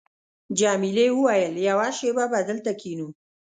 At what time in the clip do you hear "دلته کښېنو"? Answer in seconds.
2.49-3.07